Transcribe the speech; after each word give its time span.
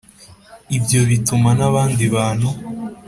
Ibyo 0.77 0.99
bituma 1.09 1.49
n 1.59 1.61
abandi 1.69 2.03
bantu 2.15 2.49